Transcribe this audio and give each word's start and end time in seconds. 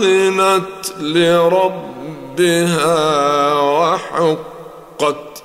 وأذنت 0.00 0.92
لربها 1.00 2.54
وحقت 3.54 5.42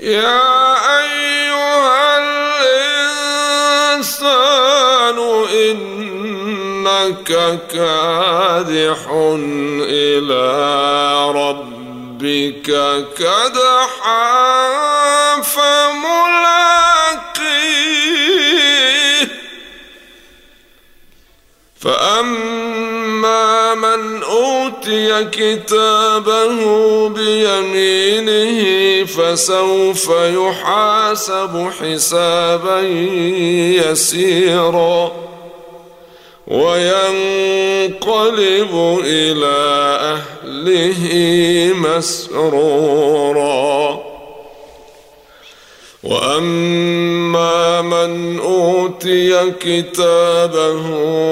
يا 0.00 0.74
أيها 1.00 2.18
الإنسان 3.98 5.18
إنك 5.52 7.28
كادح 7.72 8.98
إلى 9.82 10.46
ربك 11.30 12.68
كدحا 13.18 14.28
فملاقيه 15.42 16.88
فأما 21.80 22.47
أوتي 24.88 25.24
كتابه 25.24 27.08
بيمينه 27.08 29.04
فسوف 29.04 30.10
يحاسب 30.10 31.70
حسابا 31.80 32.80
يسيرا 33.90 35.12
وينقلب 36.46 37.90
إلى 39.04 39.58
أهله 40.00 41.02
مسرورا 41.74 43.28
وأما 46.02 47.82
من 47.82 48.40
أوتي 48.40 49.50
كتابه 49.50 50.90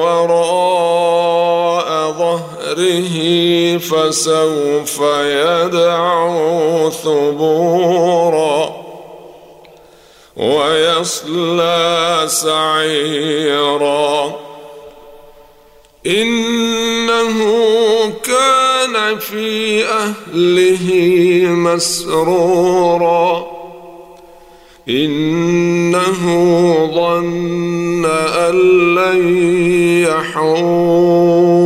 وراء 0.00 1.77
ظهره 2.38 3.78
فسوف 3.78 5.00
يدعو 5.20 6.90
ثبورا 6.90 8.76
ويصلى 10.36 12.24
سعيرا 12.26 14.34
إنه 16.06 17.38
كان 18.22 19.18
في 19.18 19.84
أهله 19.84 20.86
مسرورا 21.48 23.46
إنه 24.88 26.22
ظن 26.94 28.04
أن 28.06 28.54
لن 28.94 29.22
يحور 30.08 31.57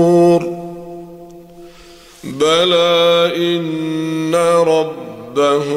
بلى 2.43 3.33
إن 3.37 4.35
ربه 4.67 5.69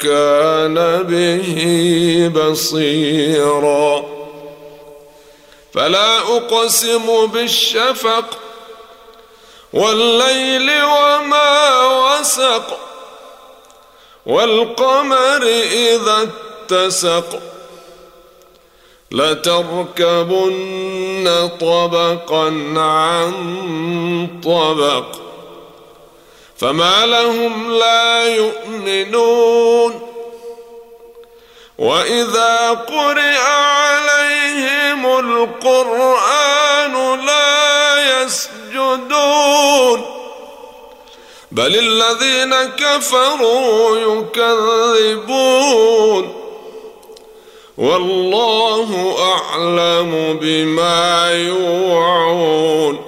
كان 0.00 1.02
به 1.02 1.58
بصيرا. 2.34 4.04
فلا 5.74 6.18
أقسم 6.18 7.26
بالشفق 7.26 8.38
والليل 9.72 10.70
وما 10.84 11.80
وسق 11.86 12.78
والقمر 14.26 15.42
إذا 15.72 16.28
اتسق. 16.28 17.40
لتركبن 19.10 20.46
طبقا 21.60 22.46
عن 22.76 23.32
طبق. 24.44 25.27
فما 26.60 27.06
لهم 27.06 27.72
لا 27.72 28.36
يؤمنون. 28.36 30.00
وإذا 31.78 32.70
قرئ 32.70 33.38
عليهم 33.38 35.18
القرآن 35.18 37.26
لا 37.26 38.22
يسجدون. 38.22 40.04
بل 41.52 41.78
الذين 41.78 42.54
كفروا 42.54 43.98
يكذبون. 43.98 45.44
والله 47.78 49.16
أعلم 49.20 50.38
بما 50.42 51.32
يوعون. 51.32 53.07